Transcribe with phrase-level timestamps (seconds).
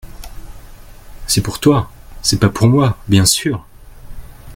[1.27, 1.91] C’est pour toi,
[2.23, 3.67] c’est pas pour moi, bien sûr!